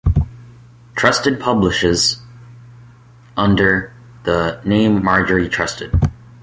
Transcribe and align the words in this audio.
Trusted 0.95 1.39
publishes 1.39 2.21
under 3.37 3.93
the 4.23 4.59
name 4.65 5.03
Marjorie 5.03 5.47
Trusted. 5.47 5.93